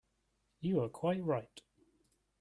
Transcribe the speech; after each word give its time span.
You 0.61 0.79
are 0.81 0.89
quite 0.89 1.23
right. 1.23 1.61